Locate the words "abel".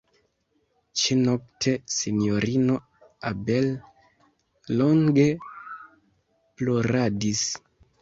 3.33-3.71